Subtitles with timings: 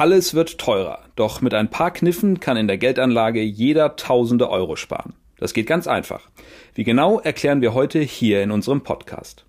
[0.00, 4.74] Alles wird teurer, doch mit ein paar Kniffen kann in der Geldanlage jeder tausende Euro
[4.74, 5.12] sparen.
[5.36, 6.30] Das geht ganz einfach.
[6.72, 9.44] Wie genau erklären wir heute hier in unserem Podcast.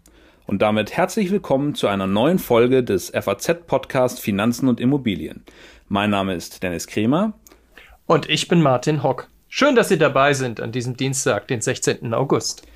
[0.48, 5.46] Und damit herzlich willkommen zu einer neuen Folge des FAZ-Podcast Finanzen und Immobilien.
[5.88, 7.32] Mein Name ist Dennis Kremer.
[8.06, 9.30] Und ich bin Martin Hock.
[9.48, 12.14] Schön, dass Sie dabei sind an diesem Dienstag, den 16.
[12.14, 12.68] August.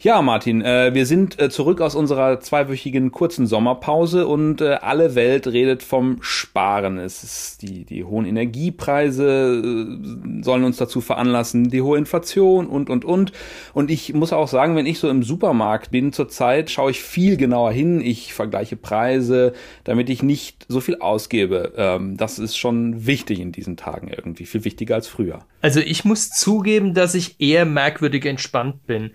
[0.00, 5.16] Ja, Martin, äh, wir sind äh, zurück aus unserer zweiwöchigen kurzen Sommerpause und äh, alle
[5.16, 6.98] Welt redet vom Sparen.
[6.98, 12.90] Es ist die, die hohen Energiepreise äh, sollen uns dazu veranlassen, die hohe Inflation und,
[12.90, 13.32] und, und.
[13.74, 17.36] Und ich muss auch sagen, wenn ich so im Supermarkt bin zurzeit, schaue ich viel
[17.36, 18.00] genauer hin.
[18.00, 19.52] Ich vergleiche Preise,
[19.82, 21.72] damit ich nicht so viel ausgebe.
[21.76, 25.40] Ähm, das ist schon wichtig in diesen Tagen irgendwie, viel wichtiger als früher.
[25.60, 29.10] Also ich muss zugeben, dass ich eher merkwürdig entspannt bin.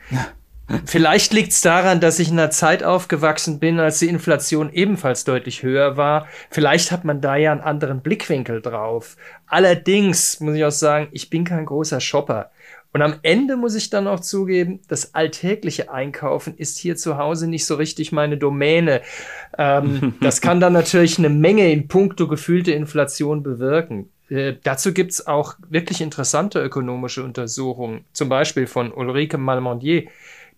[0.86, 5.26] Vielleicht liegt es daran, dass ich in einer Zeit aufgewachsen bin, als die Inflation ebenfalls
[5.26, 6.28] deutlich höher war.
[6.50, 9.18] Vielleicht hat man da ja einen anderen Blickwinkel drauf.
[9.46, 12.52] Allerdings muss ich auch sagen, ich bin kein großer Shopper.
[12.94, 17.48] Und am Ende muss ich dann auch zugeben, das alltägliche Einkaufen ist hier zu Hause
[17.48, 19.02] nicht so richtig meine Domäne.
[19.58, 24.10] Ähm, das kann dann natürlich eine Menge in puncto gefühlte Inflation bewirken.
[24.30, 30.04] Äh, dazu gibt's auch wirklich interessante ökonomische Untersuchungen, zum Beispiel von Ulrike Malmondier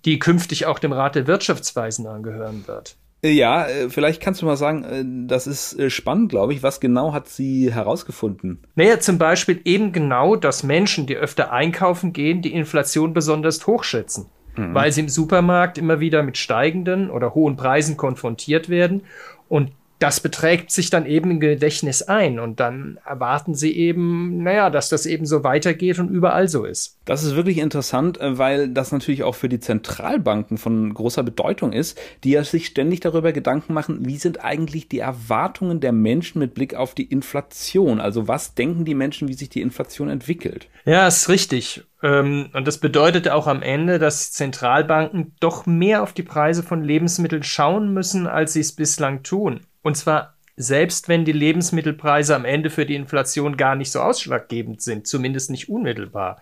[0.06, 2.96] die künftig auch dem Rat der Wirtschaftsweisen angehören wird.
[3.24, 6.64] Äh, ja, äh, vielleicht kannst du mal sagen, äh, das ist spannend, glaube ich.
[6.64, 8.62] Was genau hat sie herausgefunden?
[8.76, 13.84] Naja, zum Beispiel eben genau, dass Menschen, die öfter einkaufen gehen, die Inflation besonders hoch
[13.84, 14.28] schätzen.
[14.56, 14.74] Mhm.
[14.74, 19.02] Weil sie im Supermarkt immer wieder mit steigenden oder hohen Preisen konfrontiert werden
[19.50, 24.70] und das beträgt sich dann eben im Gedächtnis ein und dann erwarten sie eben, naja,
[24.70, 27.00] dass das eben so weitergeht und überall so ist.
[27.06, 31.72] Das ist wirklich interessant, äh, weil das natürlich auch für die Zentralbanken von großer Bedeutung
[31.72, 36.40] ist, die ja sich ständig darüber Gedanken machen, wie sind eigentlich die Erwartungen der Menschen
[36.40, 38.02] mit Blick auf die Inflation?
[38.02, 40.68] Also was denken die Menschen, wie sich die Inflation entwickelt?
[40.84, 41.84] Ja, ist richtig.
[42.04, 46.84] Ähm, und das bedeutet auch am Ende, dass Zentralbanken doch mehr auf die Preise von
[46.84, 49.62] Lebensmitteln schauen müssen, als sie es bislang tun.
[49.86, 54.82] Und zwar selbst wenn die Lebensmittelpreise am Ende für die Inflation gar nicht so ausschlaggebend
[54.82, 56.42] sind, zumindest nicht unmittelbar.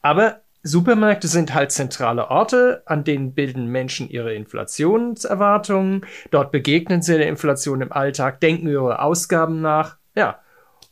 [0.00, 7.18] Aber Supermärkte sind halt zentrale Orte, an denen bilden Menschen ihre Inflationserwartungen, dort begegnen sie
[7.18, 10.38] der Inflation im Alltag, denken ihre Ausgaben nach, ja,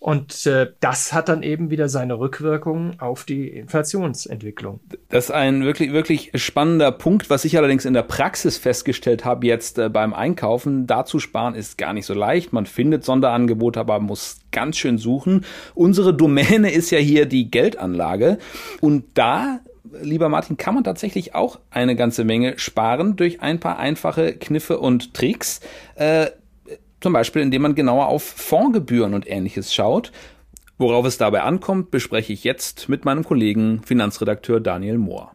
[0.00, 4.78] und äh, das hat dann eben wieder seine Rückwirkungen auf die Inflationsentwicklung.
[5.08, 9.46] Das ist ein wirklich, wirklich spannender Punkt, was ich allerdings in der Praxis festgestellt habe,
[9.46, 10.86] jetzt äh, beim Einkaufen.
[10.86, 12.52] Da zu sparen ist gar nicht so leicht.
[12.52, 15.44] Man findet Sonderangebote, aber muss ganz schön suchen.
[15.74, 18.38] Unsere Domäne ist ja hier die Geldanlage.
[18.80, 19.60] Und da
[20.02, 24.78] lieber Martin, kann man tatsächlich auch eine ganze Menge sparen durch ein paar einfache Kniffe
[24.78, 25.60] und Tricks.
[25.94, 26.26] Äh,
[27.00, 30.12] zum Beispiel, indem man genauer auf Fondsgebühren und ähnliches schaut.
[30.78, 35.32] Worauf es dabei ankommt, bespreche ich jetzt mit meinem Kollegen Finanzredakteur Daniel Mohr.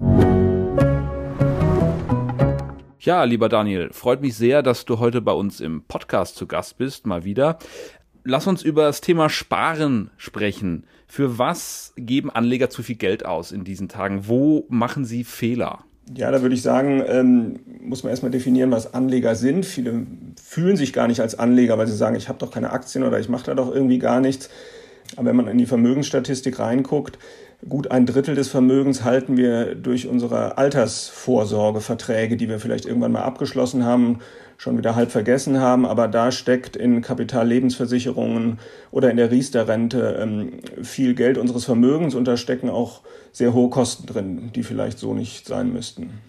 [3.00, 6.78] Ja, lieber Daniel, freut mich sehr, dass du heute bei uns im Podcast zu Gast
[6.78, 7.60] bist, mal wieder.
[8.24, 10.88] Lass uns über das Thema Sparen sprechen.
[11.08, 14.30] Für was geben Anleger zu viel Geld aus in diesen Tagen?
[14.30, 15.84] Wo machen sie Fehler?
[16.16, 19.66] Ja, da würde ich sagen, ähm, muss man erstmal definieren, was Anleger sind.
[19.66, 20.06] Viele
[20.42, 23.20] fühlen sich gar nicht als Anleger, weil sie sagen, ich habe doch keine Aktien oder
[23.20, 24.50] ich mache da doch irgendwie gar nichts.
[25.16, 27.20] Aber wenn man in die Vermögensstatistik reinguckt,
[27.70, 33.24] gut ein Drittel des Vermögens halten wir durch unsere Altersvorsorgeverträge, die wir vielleicht irgendwann mal
[33.24, 34.20] abgeschlossen haben,
[34.58, 35.86] schon wieder halb vergessen haben.
[35.86, 38.60] Aber da steckt in Kapitallebensversicherungen
[38.92, 43.70] oder in der Riester-Rente ähm, viel Geld unseres Vermögens und da stecken auch sehr hohe
[43.70, 46.22] Kosten drin, die vielleicht so nicht sein müssten.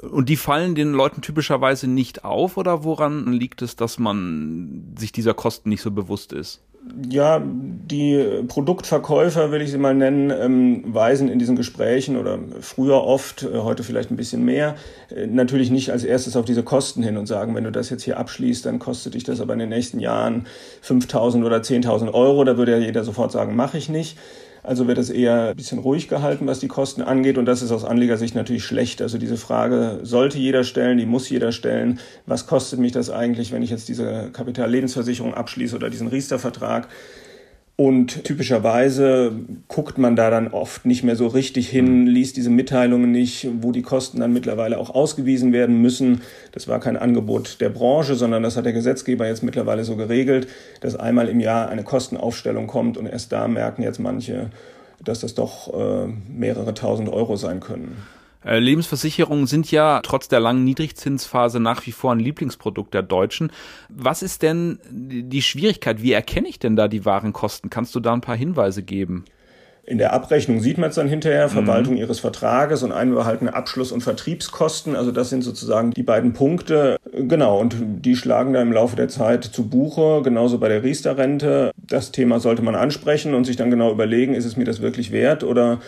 [0.00, 5.12] Und die fallen den Leuten typischerweise nicht auf oder woran liegt es, dass man sich
[5.12, 6.62] dieser Kosten nicht so bewusst ist?
[7.10, 13.04] Ja, die Produktverkäufer, will ich sie mal nennen, ähm, weisen in diesen Gesprächen oder früher
[13.04, 14.76] oft, äh, heute vielleicht ein bisschen mehr,
[15.14, 18.04] äh, natürlich nicht als erstes auf diese Kosten hin und sagen, wenn du das jetzt
[18.04, 20.46] hier abschließt, dann kostet dich das aber in den nächsten Jahren
[20.80, 22.44] 5.000 oder 10.000 Euro.
[22.44, 24.16] Da würde ja jeder sofort sagen, mache ich nicht.
[24.62, 27.38] Also wird es eher ein bisschen ruhig gehalten, was die Kosten angeht.
[27.38, 29.00] Und das ist aus Anlegersicht natürlich schlecht.
[29.02, 31.98] Also diese Frage sollte jeder stellen, die muss jeder stellen.
[32.26, 36.88] Was kostet mich das eigentlich, wenn ich jetzt diese Kapitallebensversicherung abschließe oder diesen Riester-Vertrag?
[37.80, 39.32] Und typischerweise
[39.68, 43.72] guckt man da dann oft nicht mehr so richtig hin, liest diese Mitteilungen nicht, wo
[43.72, 46.20] die Kosten dann mittlerweile auch ausgewiesen werden müssen.
[46.52, 50.46] Das war kein Angebot der Branche, sondern das hat der Gesetzgeber jetzt mittlerweile so geregelt,
[50.82, 54.50] dass einmal im Jahr eine Kostenaufstellung kommt und erst da merken jetzt manche,
[55.02, 57.96] dass das doch äh, mehrere tausend Euro sein können.
[58.44, 63.52] Äh, Lebensversicherungen sind ja trotz der langen Niedrigzinsphase nach wie vor ein Lieblingsprodukt der Deutschen.
[63.88, 66.02] Was ist denn die Schwierigkeit?
[66.02, 67.70] Wie erkenne ich denn da die wahren Kosten?
[67.70, 69.24] Kannst du da ein paar Hinweise geben?
[69.90, 71.52] In der Abrechnung sieht man es dann hinterher, mhm.
[71.52, 72.00] Verwaltung mhm.
[72.00, 74.94] ihres Vertrages und einbehaltene Abschluss- und Vertriebskosten.
[74.94, 76.96] Also das sind sozusagen die beiden Punkte.
[77.12, 81.72] Genau, und die schlagen dann im Laufe der Zeit zu Buche, genauso bei der Riester-Rente.
[81.76, 85.10] Das Thema sollte man ansprechen und sich dann genau überlegen, ist es mir das wirklich
[85.10, 85.80] wert oder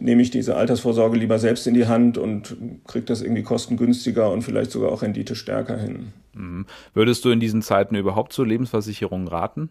[0.00, 2.56] nehme ich diese Altersvorsorge lieber selbst in die Hand und
[2.86, 6.12] kriege das irgendwie kostengünstiger und vielleicht sogar auch Rendite stärker hin.
[6.34, 6.66] Mhm.
[6.94, 9.68] Würdest du in diesen Zeiten überhaupt zur Lebensversicherung raten?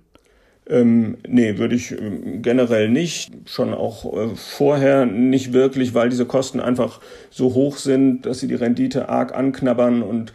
[0.67, 3.31] Ähm, nee, würde ich ähm, generell nicht.
[3.45, 7.01] Schon auch äh, vorher nicht wirklich, weil diese Kosten einfach
[7.31, 10.31] so hoch sind, dass sie die Rendite arg anknabbern und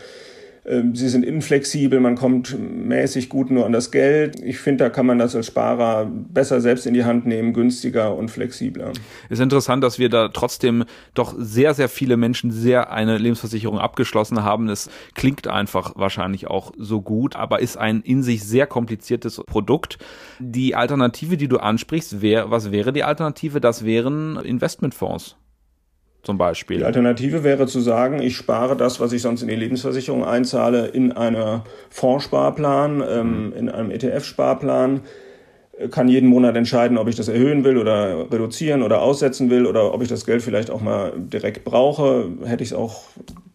[0.65, 4.41] sie sind inflexibel, man kommt mäßig gut nur an das Geld.
[4.43, 8.17] Ich finde, da kann man das als Sparer besser selbst in die Hand nehmen, günstiger
[8.17, 8.93] und flexibler.
[9.29, 14.43] Ist interessant, dass wir da trotzdem doch sehr, sehr viele Menschen sehr eine Lebensversicherung abgeschlossen
[14.43, 14.71] haben.
[14.71, 19.99] Es klingt einfach wahrscheinlich auch so gut, aber ist ein in sich sehr kompliziertes Produkt.
[20.39, 23.61] Die Alternative, die du ansprichst, wär, was wäre die Alternative?
[23.61, 25.37] Das wären Investmentfonds
[26.25, 26.79] zum Beispiel.
[26.79, 30.87] Die Alternative wäre zu sagen, ich spare das, was ich sonst in die Lebensversicherung einzahle,
[30.87, 33.53] in einer Fondssparplan, ähm, mhm.
[33.53, 35.03] in einem ETF-Sparplan,
[35.91, 39.93] kann jeden Monat entscheiden, ob ich das erhöhen will oder reduzieren oder aussetzen will oder
[39.93, 42.29] ob ich das Geld vielleicht auch mal direkt brauche.
[42.45, 43.03] Hätte ich es auch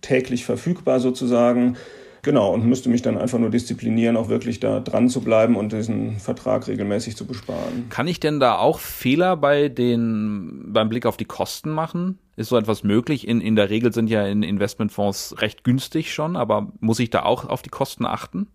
[0.01, 1.77] täglich verfügbar sozusagen.
[2.21, 5.71] Genau, und müsste mich dann einfach nur disziplinieren, auch wirklich da dran zu bleiben und
[5.71, 7.88] diesen Vertrag regelmäßig zu besparen.
[7.89, 12.19] Kann ich denn da auch Fehler bei den, beim Blick auf die Kosten machen?
[12.36, 13.27] Ist so etwas möglich?
[13.27, 17.24] In, in der Regel sind ja in Investmentfonds recht günstig schon, aber muss ich da
[17.24, 18.48] auch auf die Kosten achten?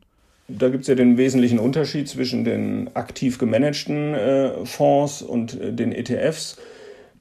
[0.48, 5.72] Da gibt es ja den wesentlichen Unterschied zwischen den aktiv gemanagten äh, Fonds und äh,
[5.72, 6.58] den ETFs.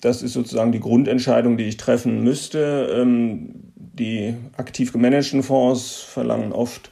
[0.02, 2.94] Das ist sozusagen die Grundentscheidung, die ich treffen müsste.
[2.94, 6.90] Ähm, die aktiv gemanagten Fonds verlangen oft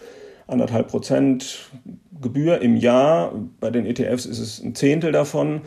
[0.48, 1.70] anderthalb Prozent
[2.22, 3.34] Gebühr im Jahr.
[3.60, 5.62] Bei den ETFs ist es ein Zehntel davon.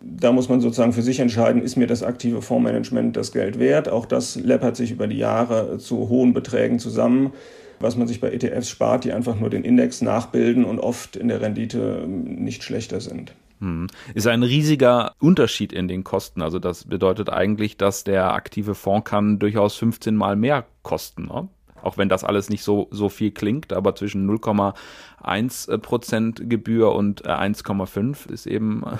[0.00, 3.90] Da muss man sozusagen für sich entscheiden, ist mir das aktive Fondsmanagement das Geld wert?
[3.90, 7.32] Auch das läppert sich über die Jahre zu hohen Beträgen zusammen,
[7.80, 11.28] was man sich bei ETFs spart, die einfach nur den Index nachbilden und oft in
[11.28, 13.34] der Rendite nicht schlechter sind.
[13.60, 13.88] Hm.
[14.14, 16.42] Ist ein riesiger Unterschied in den Kosten.
[16.42, 21.26] Also das bedeutet eigentlich, dass der aktive Fonds kann durchaus 15 mal mehr kosten.
[21.26, 21.48] Ne?
[21.82, 27.26] Auch wenn das alles nicht so, so viel klingt, aber zwischen 0,1 Prozent Gebühr und
[27.26, 28.96] 1,5 äh, ist eben äh,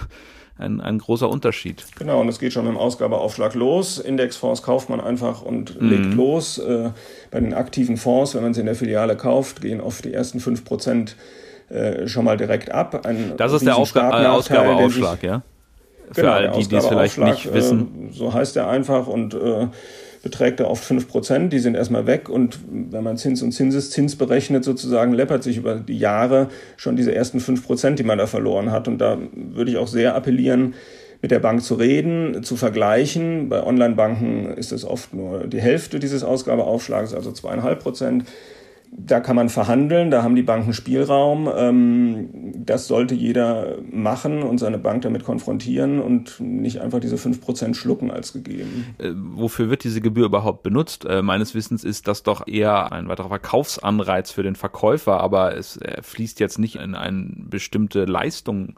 [0.63, 1.85] ein, ein großer Unterschied.
[1.99, 3.99] Genau, und es geht schon mit dem Ausgabeaufschlag los.
[3.99, 5.89] Indexfonds kauft man einfach und mhm.
[5.89, 6.59] legt los.
[6.59, 6.91] Äh,
[7.31, 10.39] bei den aktiven Fonds, wenn man sie in der Filiale kauft, gehen oft die ersten
[10.39, 11.17] 5 Prozent
[11.71, 13.07] äh, schon mal direkt ab.
[13.07, 15.43] Ein das ist der Aufga äh, Ausgabeaufschlag, ja?
[16.13, 18.11] Für genau, all die, die es vielleicht nicht wissen.
[18.11, 19.69] Äh, so heißt er einfach und äh,
[20.23, 24.65] beträgt er oft 5%, die sind erstmal weg und wenn man Zins und Zinseszins berechnet
[24.65, 28.87] sozusagen, läppert sich über die Jahre schon diese ersten 5%, die man da verloren hat
[28.87, 30.75] und da würde ich auch sehr appellieren,
[31.23, 33.49] mit der Bank zu reden, zu vergleichen.
[33.49, 38.25] Bei Online-Banken ist es oft nur die Hälfte dieses Ausgabeaufschlags, also zweieinhalb Prozent.
[38.93, 41.49] Da kann man verhandeln, da haben die Banken Spielraum.
[41.55, 47.75] Ähm, das sollte jeder machen und seine Bank damit konfrontieren und nicht einfach diese 5%
[47.75, 48.95] schlucken als gegeben.
[48.99, 51.05] Äh, wofür wird diese Gebühr überhaupt benutzt?
[51.05, 55.79] Äh, meines Wissens ist das doch eher ein weiterer Verkaufsanreiz für den Verkäufer, aber es
[56.03, 58.75] fließt jetzt nicht in eine bestimmte Leistung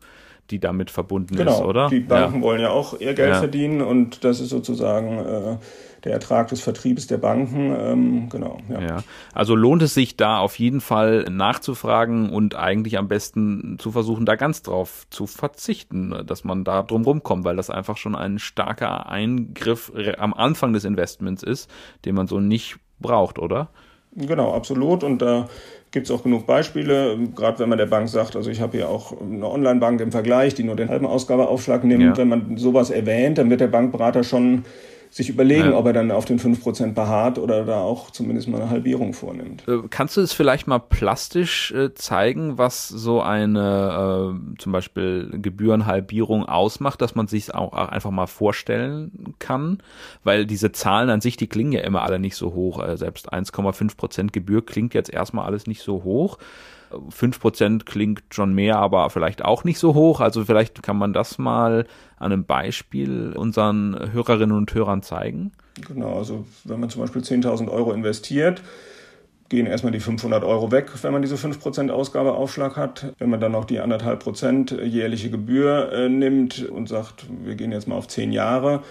[0.53, 1.89] die damit verbunden genau, ist, oder?
[1.89, 2.43] Die Banken ja.
[2.43, 3.39] wollen ja auch ihr Geld ja.
[3.39, 5.57] verdienen und das ist sozusagen äh,
[6.05, 7.75] der Ertrag des Vertriebes der Banken.
[7.79, 8.59] Ähm, genau.
[8.69, 8.81] Ja.
[8.81, 9.05] ja.
[9.33, 14.27] Also lohnt es sich da auf jeden Fall nachzufragen und eigentlich am besten zu versuchen,
[14.27, 18.39] da ganz drauf zu verzichten, dass man da drum rumkommt, weil das einfach schon ein
[18.39, 21.71] starker Eingriff am Anfang des Investments ist,
[22.05, 23.71] den man so nicht braucht, oder?
[24.15, 25.05] Genau, absolut.
[25.05, 25.49] Und da
[25.93, 28.89] gibt es auch genug Beispiele, gerade wenn man der Bank sagt, also ich habe hier
[28.89, 32.03] auch eine Online-Bank im Vergleich, die nur den halben Ausgabeaufschlag nimmt.
[32.03, 32.17] Ja.
[32.17, 34.65] Wenn man sowas erwähnt, dann wird der Bankberater schon
[35.13, 35.77] sich überlegen, ja.
[35.77, 39.63] ob er dann auf den 5% beharrt oder da auch zumindest mal eine Halbierung vornimmt.
[39.69, 45.29] Äh, kannst du es vielleicht mal plastisch äh, zeigen, was so eine äh, zum Beispiel
[45.35, 49.83] Gebührenhalbierung ausmacht, dass man sich auch einfach mal vorstellen kann?
[50.25, 52.83] Weil diese Zahlen an sich, die klingen ja immer alle nicht so hoch.
[52.83, 56.39] Äh, selbst 1,5% Gebühr klingt jetzt erstmal alles nicht so hoch.
[57.11, 60.21] 5% klingt schon mehr, aber vielleicht auch nicht so hoch.
[60.21, 61.87] Also vielleicht kann man das mal
[62.19, 65.53] an einem Beispiel unseren Hörerinnen und Hörern zeigen.
[65.89, 68.63] Genau, also wenn man zum Beispiel 10.000 Euro investiert,
[69.49, 73.13] gehen erstmal die 500 Euro weg, wenn man diese 5% Ausgabeaufschlag hat.
[73.19, 77.87] Wenn man dann noch die 1,5% jährliche Gebühr äh, nimmt und sagt, wir gehen jetzt
[77.87, 78.83] mal auf 10 Jahre,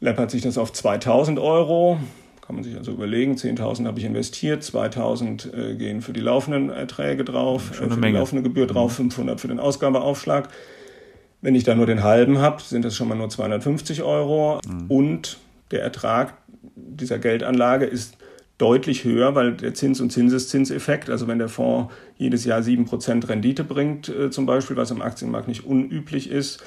[0.00, 1.98] läppert sich das auf 2000 Euro.
[2.48, 6.70] Kann man sich also überlegen, 10.000 habe ich investiert, 2.000 äh, gehen für die laufenden
[6.70, 8.06] Erträge drauf, äh, für Menge.
[8.06, 10.48] die laufende Gebühr drauf, 500 für den Ausgabeaufschlag.
[11.42, 14.60] Wenn ich da nur den halben habe, sind das schon mal nur 250 Euro.
[14.88, 15.36] Und
[15.72, 16.38] der Ertrag
[16.74, 18.16] dieser Geldanlage ist
[18.56, 23.62] deutlich höher, weil der Zins- und Zinseszinseffekt, also wenn der Fonds jedes Jahr 7% Rendite
[23.62, 26.64] bringt, äh, zum Beispiel, was im Aktienmarkt nicht unüblich ist,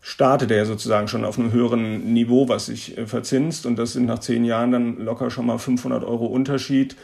[0.00, 3.66] startet er sozusagen schon auf einem höheren Niveau, was sich äh, verzinst.
[3.66, 6.96] Und das sind nach zehn Jahren dann locker schon mal 500 Euro Unterschied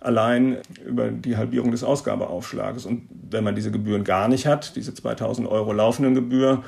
[0.00, 2.86] allein über die Halbierung des Ausgabeaufschlages.
[2.86, 6.62] Und wenn man diese Gebühren gar nicht hat, diese 2000 Euro laufenden Gebühr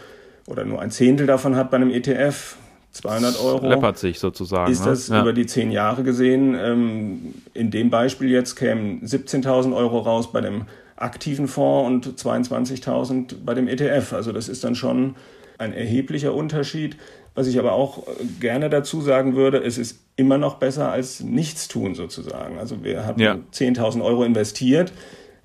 [0.47, 2.57] oder nur ein Zehntel davon hat bei einem ETF,
[2.93, 4.73] 200 Euro, Läppert sich sozusagen.
[4.73, 4.91] ist ne?
[4.91, 5.21] das ja.
[5.21, 6.57] über die zehn Jahre gesehen.
[6.59, 10.63] Ähm, in dem Beispiel jetzt kämen 17.000 Euro raus bei dem
[10.97, 14.13] aktiven Fonds und 22.000 bei dem ETF.
[14.13, 15.15] Also das ist dann schon
[15.61, 16.97] ein erheblicher Unterschied.
[17.35, 21.21] Was ich aber auch äh, gerne dazu sagen würde, es ist immer noch besser als
[21.21, 22.59] nichts tun sozusagen.
[22.59, 23.37] Also wir haben Ja.
[23.53, 24.93] 10.000 Euro investiert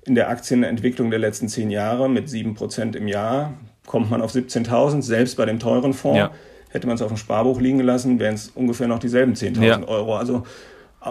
[0.04, 3.54] in der Aktienentwicklung der letzten zehn Jahre mit 7% im Jahr.
[3.86, 6.18] Kommt man auf 17.000, selbst bei dem teuren Fonds.
[6.18, 6.30] Ja.
[6.70, 9.82] Hätte man es auf dem Sparbuch liegen gelassen, wären es ungefähr noch dieselben 10.000 Ja.
[9.88, 10.16] Euro.
[10.16, 10.42] Also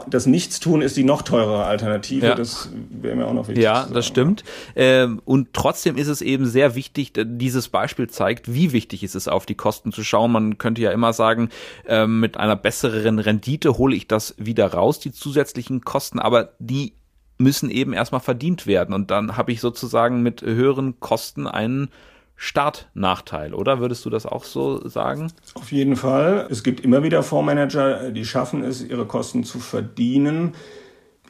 [0.07, 2.27] das Nichtstun ist die noch teurere Alternative.
[2.27, 2.35] Ja.
[2.35, 3.63] Das wäre mir auch noch wichtig.
[3.63, 4.43] Ja, das stimmt.
[4.75, 9.27] Ähm, und trotzdem ist es eben sehr wichtig, dieses Beispiel zeigt, wie wichtig es ist,
[9.27, 10.31] auf die Kosten zu schauen.
[10.31, 11.49] Man könnte ja immer sagen,
[11.87, 16.93] ähm, mit einer besseren Rendite hole ich das wieder raus, die zusätzlichen Kosten, aber die
[17.37, 18.93] müssen eben erstmal verdient werden.
[18.93, 21.89] Und dann habe ich sozusagen mit höheren Kosten einen
[22.35, 23.79] Startnachteil, oder?
[23.79, 25.31] Würdest du das auch so sagen?
[25.53, 26.47] Auf jeden Fall.
[26.49, 30.53] Es gibt immer wieder Fondsmanager, die schaffen es, ihre Kosten zu verdienen.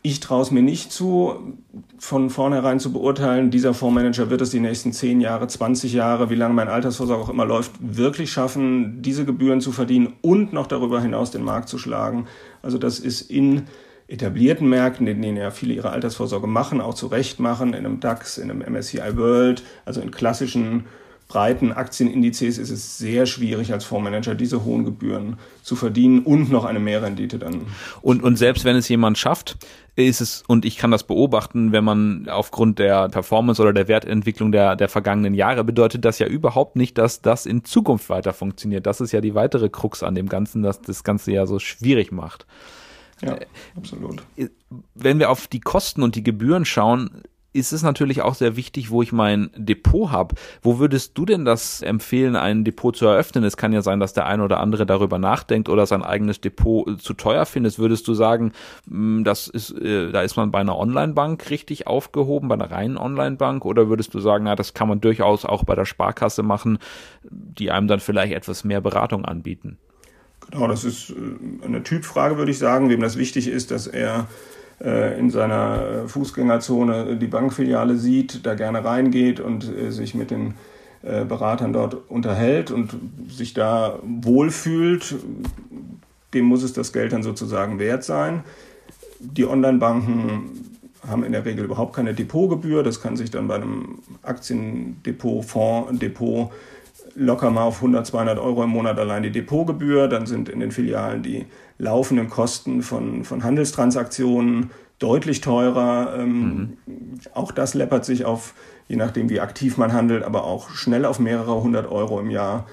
[0.02, 1.58] Ich traue es mir nicht zu,
[1.98, 6.36] von vornherein zu beurteilen, dieser Fondsmanager wird es die nächsten 10 Jahre, 20 Jahre, wie
[6.36, 11.02] lange mein Altersvorsorge auch immer läuft, wirklich schaffen, diese Gebühren zu verdienen und noch darüber
[11.02, 12.28] hinaus den Markt zu schlagen.
[12.62, 13.64] Also das ist in
[14.08, 18.00] etablierten Märkten, in denen ja viele ihre Altersvorsorge machen, auch zu Recht machen, in einem
[18.00, 20.86] DAX, in einem MSCI World, also in klassischen
[21.28, 26.66] breiten Aktienindizes ist es sehr schwierig als Fondsmanager diese hohen Gebühren zu verdienen und noch
[26.66, 27.66] eine Mehrrendite dann.
[28.02, 29.58] Und, und selbst wenn es jemand schafft,
[29.96, 34.52] ist es, und ich kann das beobachten, wenn man aufgrund der Performance oder der Wertentwicklung
[34.52, 38.86] der, der vergangenen Jahre, bedeutet das ja überhaupt nicht, dass das in Zukunft weiter funktioniert.
[38.86, 42.12] Das ist ja die weitere Krux an dem Ganzen, dass das Ganze ja so schwierig
[42.12, 42.46] macht.
[43.22, 43.38] Ja,
[43.76, 44.22] absolut.
[44.94, 47.24] Wenn wir auf die Kosten und die Gebühren schauen,
[47.56, 50.36] ist es natürlich auch sehr wichtig, wo ich mein Depot habe.
[50.62, 53.46] Wo würdest du denn das empfehlen, ein Depot zu eröffnen?
[53.46, 56.88] Es kann ja sein, dass der eine oder andere darüber nachdenkt oder sein eigenes Depot
[56.88, 57.80] äh, zu teuer findet.
[57.80, 58.52] Würdest du sagen,
[58.88, 62.98] mh, das ist, äh, da ist man bei einer Online-Bank richtig aufgehoben, bei einer reinen
[62.98, 63.64] Online-Bank?
[63.64, 66.78] Oder würdest du sagen, na, das kann man durchaus auch bei der Sparkasse machen,
[67.24, 69.78] die einem dann vielleicht etwas mehr Beratung anbieten?
[70.52, 72.90] Genau, das ist äh, eine Typfrage, würde ich sagen.
[72.90, 74.28] Wem das wichtig ist, dass er
[74.84, 80.56] äh, in seiner Fußgängerzone die Bankfiliale sieht, da gerne reingeht und äh, sich mit den
[81.28, 82.96] Beratern dort unterhält und
[83.30, 85.14] sich da wohlfühlt,
[86.34, 88.44] dem muss es das Geld dann sozusagen wert sein.
[89.20, 90.50] Die Online-Banken
[91.08, 92.82] haben in der Regel überhaupt keine Depotgebühr.
[92.82, 96.52] Das kann sich dann bei einem Aktiendepot, Fondsdepot
[97.16, 100.08] locker mal auf 100, 200 Euro im Monat allein die Depotgebühr.
[100.08, 101.46] Dann sind in den Filialen die
[101.78, 106.16] laufenden Kosten von, von Handelstransaktionen deutlich teurer.
[106.18, 106.78] Ähm,
[107.34, 108.54] Auch das läppert sich auf,
[108.88, 112.66] je nachdem wie aktiv man handelt, aber auch schnell auf mehrere hundert Euro im Jahr.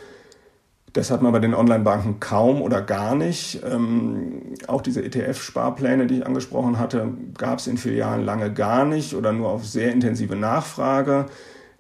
[0.93, 3.63] Das hat man bei den Online-Banken kaum oder gar nicht.
[3.65, 7.09] Ähm, auch diese ETF-Sparpläne, die ich angesprochen hatte,
[7.39, 11.27] gab es in Filialen lange gar nicht oder nur auf sehr intensive Nachfrage.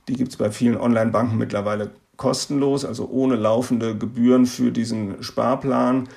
[0.08, 6.08] Die gibt es bei vielen Online-Banken mittlerweile kostenlos, also ohne laufende Gebühren für diesen Sparplan.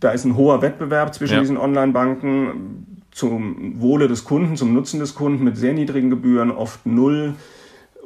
[0.00, 1.40] Da ist ein hoher Wettbewerb zwischen Ja.
[1.40, 6.86] diesen Online-Banken zum Wohle des Kunden, zum Nutzen des Kunden mit sehr niedrigen Gebühren, oft
[6.86, 7.34] null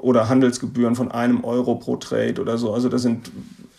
[0.00, 2.72] oder Handelsgebühren von einem Euro pro Trade oder so.
[2.72, 3.30] Also das sind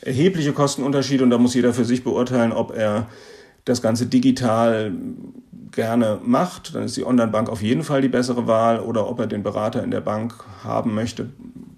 [0.02, 3.08] erhebliche Kostenunterschiede und da muss jeder für sich beurteilen, ob er
[3.66, 4.94] das Ganze digital
[5.72, 6.74] gerne macht.
[6.76, 9.84] Dann ist die Online-Bank auf jeden Fall die bessere Wahl oder ob er den Berater
[9.84, 11.30] in der Bank haben möchte,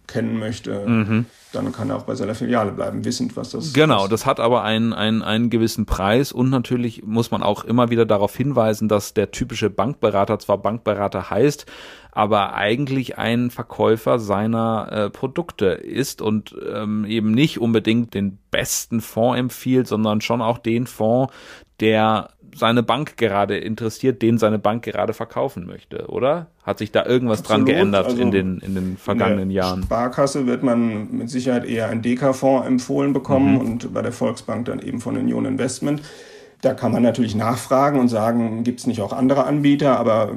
[0.09, 1.25] kennen möchte.
[1.51, 4.11] Dann kann er auch bei seiner Filiale bleiben, wissend, was das Genau, ist.
[4.11, 8.05] das hat aber einen, einen, einen gewissen Preis und natürlich muss man auch immer wieder
[8.05, 11.65] darauf hinweisen, dass der typische Bankberater zwar Bankberater heißt,
[12.11, 19.01] aber eigentlich ein Verkäufer seiner äh, Produkte ist und ähm, eben nicht unbedingt den besten
[19.01, 21.33] Fonds empfiehlt, sondern schon auch den Fonds,
[21.79, 26.47] der seine Bank gerade interessiert, den seine Bank gerade verkaufen möchte, oder?
[26.63, 27.67] Hat sich da irgendwas Absolut.
[27.67, 29.83] dran geändert also in, den, in den vergangenen in Jahren?
[29.83, 33.61] Sparkasse wird man mit Sicherheit eher einen DK-Fonds empfohlen bekommen mhm.
[33.61, 36.01] und bei der Volksbank dann eben von Union Investment.
[36.61, 40.35] Da kann man natürlich nachfragen und sagen, gibt es nicht auch andere Anbieter, aber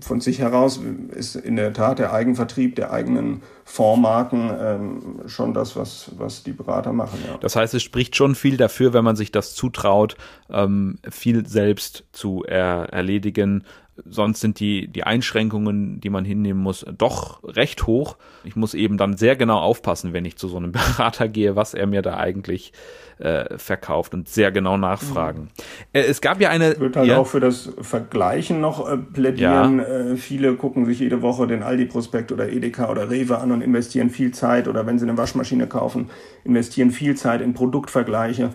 [0.00, 0.80] von sich heraus
[1.10, 6.52] ist in der Tat der Eigenvertrieb der eigenen Fondsmarken ähm, schon das, was, was die
[6.52, 7.18] Berater machen.
[7.26, 7.38] Ja.
[7.38, 10.16] Das heißt, es spricht schon viel dafür, wenn man sich das zutraut,
[10.50, 13.64] ähm, viel selbst zu er erledigen.
[14.04, 18.16] Sonst sind die, die Einschränkungen, die man hinnehmen muss, doch recht hoch.
[18.42, 21.74] Ich muss eben dann sehr genau aufpassen, wenn ich zu so einem Berater gehe, was
[21.74, 22.72] er mir da eigentlich
[23.18, 25.42] äh, verkauft und sehr genau nachfragen.
[25.42, 25.48] Mhm.
[25.92, 26.72] Äh, es gab ja eine.
[26.72, 29.78] Ich würde halt ja, auch für das Vergleichen noch äh, plädieren.
[29.78, 29.84] Ja.
[29.84, 34.10] Äh, viele gucken sich jede Woche den Aldi-Prospekt oder Edeka oder Rewe an und investieren
[34.10, 36.10] viel Zeit oder wenn sie eine Waschmaschine kaufen,
[36.44, 38.50] investieren viel Zeit in Produktvergleiche.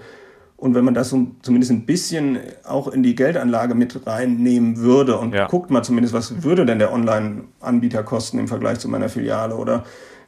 [0.57, 5.17] Und wenn man das so zumindest ein bisschen auch in die Geldanlage mit reinnehmen würde
[5.17, 5.47] und ja.
[5.47, 9.85] guckt mal zumindest, was würde denn der Online-Anbieter kosten im Vergleich zu meiner Filiale oder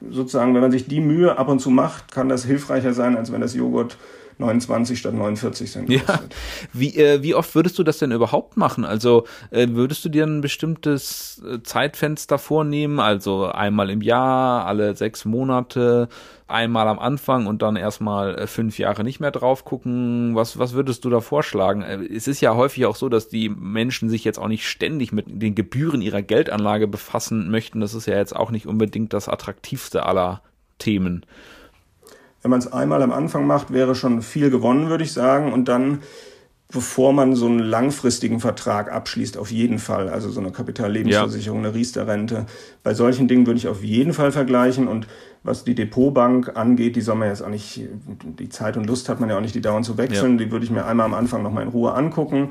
[0.09, 3.31] sozusagen, wenn man sich die Mühe ab und zu macht, kann das hilfreicher sein, als
[3.31, 3.97] wenn das Joghurt
[4.37, 6.07] 29 statt 49 Cent kostet.
[6.07, 6.19] Ja.
[6.73, 8.85] Wie, äh, wie oft würdest du das denn überhaupt machen?
[8.85, 12.99] Also äh, würdest du dir ein bestimmtes äh, Zeitfenster vornehmen?
[12.99, 16.09] Also einmal im Jahr, alle sechs Monate,
[16.51, 20.35] einmal am Anfang und dann erstmal äh, fünf Jahre nicht mehr drauf gucken?
[20.35, 21.81] Was, was würdest du da vorschlagen?
[21.81, 25.11] Äh, es ist ja häufig auch so, dass die Menschen sich jetzt auch nicht ständig
[25.11, 27.79] mit den Gebühren ihrer Geldanlage befassen möchten.
[27.79, 30.41] Das ist ja jetzt auch nicht unbedingt das attraktivste aller
[30.77, 31.25] Themen.
[32.41, 35.53] Wenn man es einmal am Anfang macht, wäre schon viel gewonnen, würde ich sagen.
[35.53, 35.99] Und dann,
[36.69, 40.09] bevor man so einen langfristigen Vertrag abschließt, auf jeden Fall.
[40.09, 41.69] Also so eine Kapitallebensversicherung, ja.
[41.69, 42.45] eine Riester-Rente.
[42.83, 44.87] Bei solchen Dingen würde ich auf jeden Fall vergleichen.
[44.87, 45.07] Und
[45.43, 47.81] was die Depotbank angeht, die soll man jetzt auch nicht,
[48.39, 50.39] die Zeit und Lust hat man ja auch nicht, die dauernd zu wechseln.
[50.39, 50.45] Ja.
[50.45, 52.49] Die würde ich mir einmal am Anfang nochmal in Ruhe angucken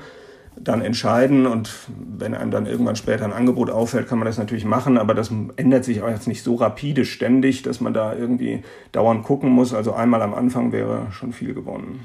[0.56, 4.64] dann entscheiden und wenn einem dann irgendwann später ein Angebot auffällt, kann man das natürlich
[4.64, 8.62] machen, aber das ändert sich auch jetzt nicht so rapide ständig, dass man da irgendwie
[8.92, 9.72] dauernd gucken muss.
[9.72, 12.00] Also einmal am Anfang wäre schon viel gewonnen.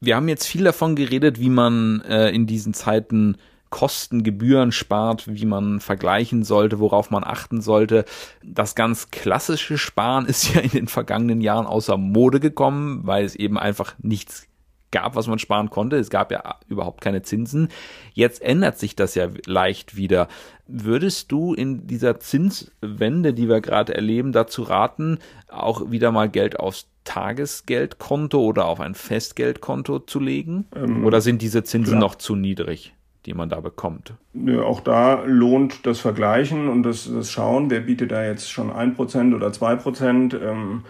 [0.00, 3.36] Wir haben jetzt viel davon geredet, wie man äh, in diesen Zeiten
[3.70, 8.04] Kosten, Gebühren spart, wie man vergleichen sollte, worauf man achten sollte.
[8.44, 13.34] Das ganz klassische Sparen ist ja in den vergangenen Jahren außer Mode gekommen, weil es
[13.34, 14.46] eben einfach nichts
[14.90, 15.96] gab, was man sparen konnte.
[15.96, 17.68] Es gab ja überhaupt keine Zinsen.
[18.12, 20.28] Jetzt ändert sich das ja leicht wieder.
[20.66, 25.18] Würdest du in dieser Zinswende, die wir gerade erleben, dazu raten,
[25.48, 30.66] auch wieder mal Geld aufs Tagesgeldkonto oder auf ein Festgeldkonto zu legen?
[30.74, 32.00] Ähm, oder sind diese Zinsen klar.
[32.00, 32.92] noch zu niedrig?
[33.26, 34.14] die man da bekommt.
[34.32, 38.70] Nö, auch da lohnt das Vergleichen und das, das Schauen, wer bietet da jetzt schon
[38.70, 40.32] ein Prozent oder zwei Prozent.
[40.34, 40.84] Ähm,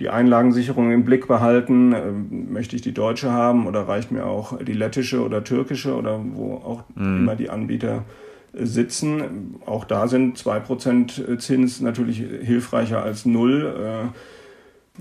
[0.00, 1.92] die Einlagensicherung im Blick behalten.
[1.92, 6.20] Ähm, möchte ich die deutsche haben oder reicht mir auch die lettische oder türkische oder
[6.22, 7.18] wo auch mhm.
[7.18, 8.04] immer die Anbieter
[8.52, 9.56] äh, sitzen.
[9.66, 14.10] Auch da sind 2% Zins natürlich hilfreicher als null.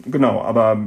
[0.06, 0.78] Äh, genau, aber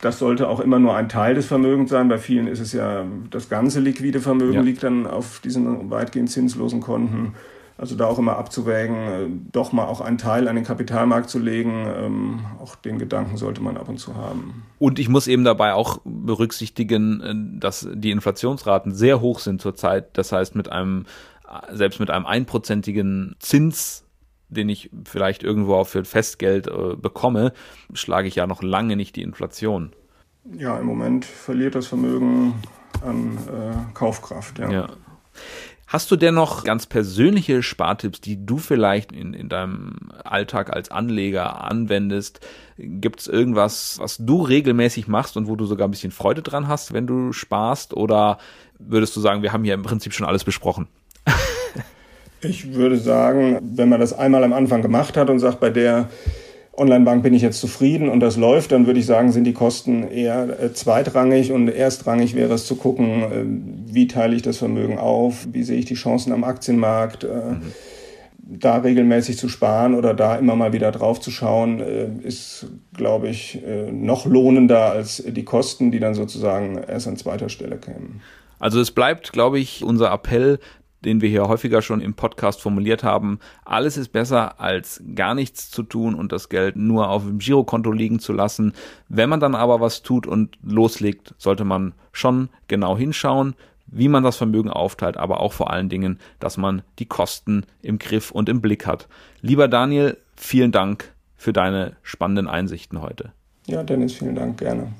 [0.00, 2.08] das sollte auch immer nur ein Teil des Vermögens sein.
[2.08, 4.60] Bei vielen ist es ja das ganze liquide Vermögen ja.
[4.60, 7.34] liegt dann auf diesen weitgehend zinslosen Konten.
[7.76, 11.40] Also da auch immer abzuwägen, äh, doch mal auch einen Teil an den Kapitalmarkt zu
[11.40, 14.62] legen, ähm, auch den Gedanken sollte man ab und zu haben.
[14.78, 20.16] Und ich muss eben dabei auch berücksichtigen, äh, dass die Inflationsraten sehr hoch sind zurzeit.
[20.16, 21.06] Das heißt, mit einem,
[21.72, 24.04] selbst mit einem einprozentigen Zins,
[24.48, 27.52] den ich vielleicht irgendwo auch für Festgeld äh, bekomme,
[27.92, 29.92] schlage ich ja noch lange nicht die Inflation.
[30.56, 32.54] Ja, im Moment verliert das Vermögen
[33.02, 34.58] an äh, Kaufkraft.
[34.58, 34.70] Ja.
[34.70, 34.88] ja.
[35.94, 40.90] Hast du denn noch ganz persönliche Spartipps, die du vielleicht in, in deinem Alltag als
[40.90, 42.40] Anleger anwendest?
[42.76, 46.66] Gibt es irgendwas, was du regelmäßig machst und wo du sogar ein bisschen Freude dran
[46.66, 47.94] hast, wenn du sparst?
[47.94, 48.38] Oder
[48.80, 50.88] würdest du sagen, wir haben hier im Prinzip schon alles besprochen?
[52.40, 56.08] ich würde sagen, wenn man das einmal am Anfang gemacht hat und sagt, bei der
[56.76, 60.08] Online-Bank bin ich jetzt zufrieden und das läuft, dann würde ich sagen, sind die Kosten
[60.08, 63.44] eher äh, zweitrangig und erstrangig wäre es zu gucken, äh,
[63.92, 67.24] wie teile ich das Vermögen auf, wie sehe ich die Chancen am Aktienmarkt.
[67.24, 67.62] Äh, mhm.
[68.46, 73.62] Da regelmäßig zu sparen oder da immer mal wieder drauf zu schauen, ist, glaube ich,
[73.90, 78.20] noch lohnender als die Kosten, die dann sozusagen erst an zweiter Stelle kämen.
[78.58, 80.58] Also es bleibt, glaube ich, unser Appell,
[81.04, 83.38] den wir hier häufiger schon im Podcast formuliert haben.
[83.64, 87.92] Alles ist besser als gar nichts zu tun und das Geld nur auf dem Girokonto
[87.92, 88.72] liegen zu lassen.
[89.08, 93.54] Wenn man dann aber was tut und loslegt, sollte man schon genau hinschauen,
[93.86, 97.98] wie man das Vermögen aufteilt, aber auch vor allen Dingen, dass man die Kosten im
[97.98, 99.08] Griff und im Blick hat.
[99.40, 103.32] Lieber Daniel, vielen Dank für deine spannenden Einsichten heute.
[103.66, 104.92] Ja, Dennis, vielen Dank, gerne.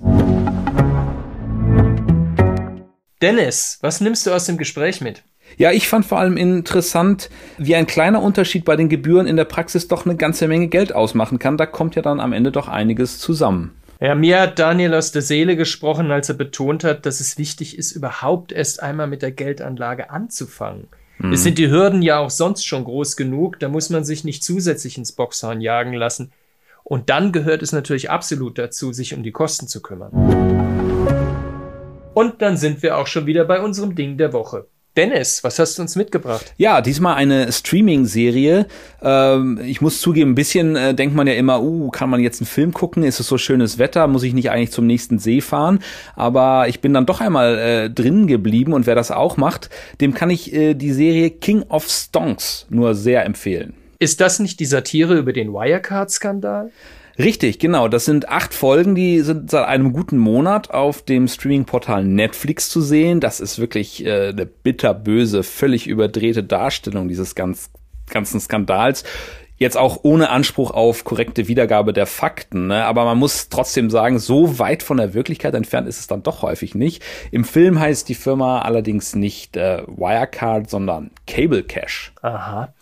[3.20, 5.22] Dennis, was nimmst du aus dem Gespräch mit?
[5.56, 9.44] Ja, ich fand vor allem interessant, wie ein kleiner Unterschied bei den Gebühren in der
[9.44, 11.56] Praxis doch eine ganze Menge Geld ausmachen kann.
[11.56, 13.72] Da kommt ja dann am Ende doch einiges zusammen.
[14.00, 17.78] Ja, mir hat Daniel aus der Seele gesprochen, als er betont hat, dass es wichtig
[17.78, 20.88] ist, überhaupt erst einmal mit der Geldanlage anzufangen.
[21.18, 21.32] Mhm.
[21.32, 24.42] Es sind die Hürden ja auch sonst schon groß genug, da muss man sich nicht
[24.42, 26.32] zusätzlich ins Boxhorn jagen lassen.
[26.82, 30.12] Und dann gehört es natürlich absolut dazu, sich um die Kosten zu kümmern.
[32.12, 34.66] Und dann sind wir auch schon wieder bei unserem Ding der Woche.
[34.96, 36.54] Dennis, was hast du uns mitgebracht?
[36.57, 38.66] Ja, diesmal eine Streaming-Serie.
[39.02, 42.40] Ähm, ich muss zugeben, ein bisschen äh, denkt man ja immer, uh, kann man jetzt
[42.40, 43.02] einen Film gucken?
[43.02, 44.07] Ist es so schönes Wetter?
[44.07, 45.80] Muss ich nicht eigentlich zum nächsten See fahren?
[46.14, 49.68] Aber ich bin dann doch einmal äh, drin geblieben und wer das auch macht,
[50.00, 53.74] dem kann ich äh, die Serie King of Stonks nur sehr empfehlen.
[53.98, 56.70] Ist das nicht die Satire über den Wirecard-Skandal?
[57.18, 57.88] Richtig, genau.
[57.88, 62.81] Das sind acht Folgen, die sind seit einem guten Monat auf dem Streaming-Portal Netflix zu
[62.81, 63.20] sehen.
[63.20, 67.70] Das ist wirklich äh, eine bitterböse, völlig überdrehte Darstellung dieses ganz,
[68.11, 69.05] ganzen Skandals.
[69.57, 72.85] Jetzt auch ohne Anspruch auf korrekte Wiedergabe der Fakten, ne?
[72.85, 76.42] aber man muss trotzdem sagen, so weit von der Wirklichkeit entfernt ist es dann doch
[76.42, 77.05] häufig nicht.
[77.31, 82.12] Im Film heißt die Firma allerdings nicht äh, Wirecard, sondern Cable Cash.
[82.20, 82.74] Aha.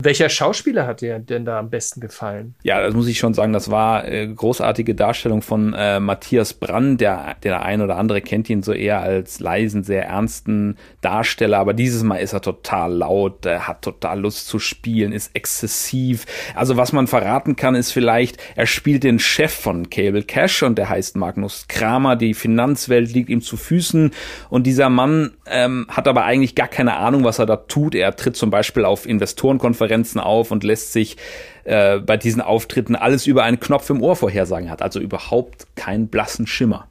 [0.00, 2.54] Welcher Schauspieler hat dir denn da am besten gefallen?
[2.62, 3.52] Ja, das muss ich schon sagen.
[3.52, 6.98] Das war äh, großartige Darstellung von äh, Matthias Brann.
[6.98, 11.58] Der, der ein oder andere kennt ihn so eher als leisen, sehr ernsten Darsteller.
[11.58, 16.26] Aber dieses Mal ist er total laut, er hat total Lust zu spielen, ist exzessiv.
[16.54, 20.78] Also was man verraten kann, ist vielleicht, er spielt den Chef von Cable Cash und
[20.78, 22.14] der heißt Magnus Kramer.
[22.14, 24.12] Die Finanzwelt liegt ihm zu Füßen
[24.48, 27.96] und dieser Mann ähm, hat aber eigentlich gar keine Ahnung, was er da tut.
[27.96, 31.16] Er tritt zum Beispiel auf Investorenkonferenzen Pressekonferenzen auf und lässt sich
[31.64, 34.82] äh, bei diesen Auftritten alles über einen Knopf im Ohr vorhersagen hat.
[34.82, 36.86] Also überhaupt keinen blassen Schimmer.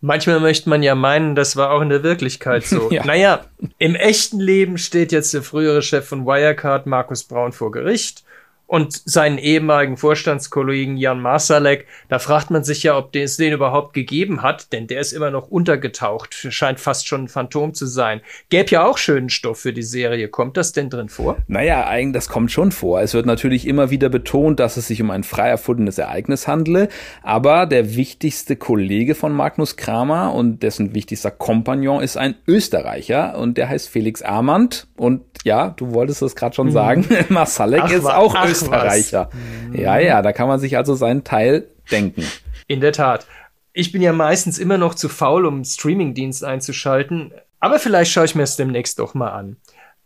[0.00, 2.90] Manchmal möchte man ja meinen, das war auch in der Wirklichkeit so.
[2.90, 3.04] ja.
[3.04, 3.40] Naja,
[3.78, 8.24] im echten Leben steht jetzt der frühere Chef von Wirecard, Markus Braun, vor Gericht
[8.66, 13.94] und seinen ehemaligen Vorstandskollegen Jan Marsalek, da fragt man sich ja, ob es den überhaupt
[13.94, 18.20] gegeben hat, denn der ist immer noch untergetaucht, scheint fast schon ein Phantom zu sein.
[18.48, 20.28] Gäbe ja auch schönen Stoff für die Serie.
[20.28, 21.36] Kommt das denn drin vor?
[21.46, 23.00] Naja, eigentlich, das kommt schon vor.
[23.00, 26.88] Es wird natürlich immer wieder betont, dass es sich um ein frei erfundenes Ereignis handle,
[27.22, 33.58] aber der wichtigste Kollege von Magnus Kramer und dessen wichtigster Kompagnon ist ein Österreicher und
[33.58, 36.72] der heißt Felix Armand und ja, du wolltest es gerade schon mhm.
[36.72, 39.30] sagen, Marsalek ach, ist auch ach, Österreicher.
[39.70, 39.80] Was.
[39.80, 42.24] Ja, ja, da kann man sich also seinen Teil denken.
[42.66, 43.26] In der Tat.
[43.72, 48.34] Ich bin ja meistens immer noch zu faul, um Streamingdienst einzuschalten, aber vielleicht schaue ich
[48.34, 49.56] mir es demnächst doch mal an.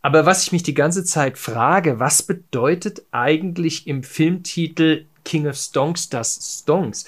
[0.02, 5.56] Aber was ich mich die ganze Zeit frage, was bedeutet eigentlich im Filmtitel King of
[5.56, 7.06] Stonks das Stonks?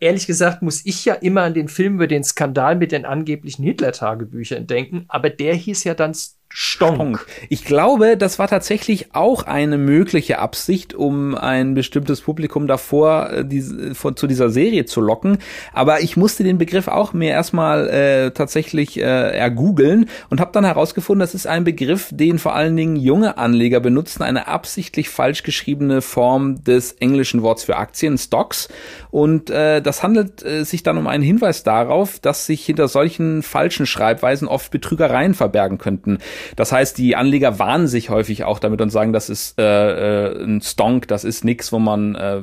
[0.00, 3.64] ehrlich gesagt muss ich ja immer an den Film über den Skandal mit den angeblichen
[3.64, 6.14] Hitler-Tagebüchern denken, aber der hieß ja dann
[6.54, 7.24] Stonk.
[7.48, 13.44] Ich glaube, das war tatsächlich auch eine mögliche Absicht, um ein bestimmtes Publikum davor äh,
[13.44, 15.38] die, vor, zu dieser Serie zu locken.
[15.72, 20.66] Aber ich musste den Begriff auch mir erstmal äh, tatsächlich äh, ergoogeln und habe dann
[20.66, 25.44] herausgefunden, das ist ein Begriff, den vor allen Dingen junge Anleger benutzen, eine absichtlich falsch
[25.44, 28.68] geschriebene Form des englischen Worts für Aktien, Stocks.
[29.10, 33.42] Und äh, das handelt äh, sich dann um einen Hinweis darauf, dass sich hinter solchen
[33.42, 36.18] falschen Schreibweisen oft Betrügereien verbergen könnten.
[36.56, 40.44] Das heißt, die Anleger warnen sich häufig auch damit und sagen, das ist äh, äh,
[40.44, 42.40] ein Stonk, das ist nix, wo man, äh,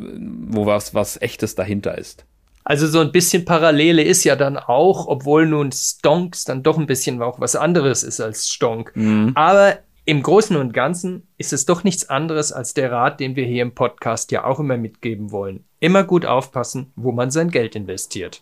[0.47, 2.25] wo was, was echtes dahinter ist.
[2.63, 6.85] Also so ein bisschen Parallele ist ja dann auch, obwohl nun Stonks dann doch ein
[6.85, 8.91] bisschen auch was anderes ist als Stonk.
[8.95, 9.31] Mhm.
[9.33, 13.45] Aber im Großen und Ganzen ist es doch nichts anderes als der Rat, den wir
[13.45, 15.65] hier im Podcast ja auch immer mitgeben wollen.
[15.79, 18.41] Immer gut aufpassen, wo man sein Geld investiert.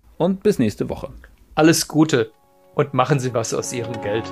[0.21, 1.09] Und bis nächste Woche.
[1.55, 2.31] Alles Gute
[2.75, 4.31] und machen Sie was aus Ihrem Geld.